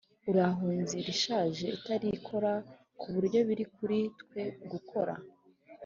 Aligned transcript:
urabona 0.29 0.75
inzira 0.81 1.07
ishaje 1.15 1.65
itari 1.77 2.07
ikora 2.17 2.51
kuburyo 2.99 3.39
biri 3.47 3.65
kuri 3.75 3.99
twe 4.21 4.43
gukora 4.71 5.13